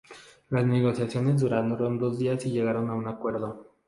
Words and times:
Las 0.49 0.65
negociaciones 0.65 1.41
duraron 1.41 1.99
dos 1.99 2.17
días 2.17 2.43
y 2.47 2.51
llegaron 2.51 2.89
a 2.89 2.95
un 2.95 3.07
acuerdo. 3.07 3.67